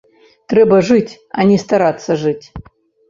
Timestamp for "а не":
1.37-1.57